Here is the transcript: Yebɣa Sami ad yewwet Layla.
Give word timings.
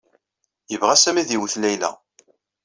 Yebɣa 0.71 0.95
Sami 0.97 1.19
ad 1.21 1.29
yewwet 1.31 1.55
Layla. 1.59 1.91